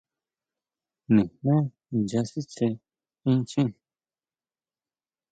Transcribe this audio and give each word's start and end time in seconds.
Nijmé 1.13 1.53
nya 2.05 2.21
sitsé 2.29 2.67
inchjín. 3.31 3.69